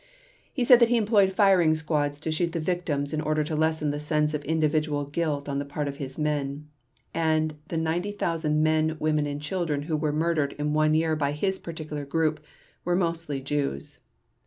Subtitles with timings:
[0.51, 3.91] He said that he employed firing squads to shoot the victims in order to lessen
[3.91, 6.67] the sense of individual guilt on the part of his men;
[7.13, 11.59] and the 90,000 men, women, and children who were murdered in one year by his
[11.59, 12.43] particular group
[12.83, 13.99] were mostly Jews.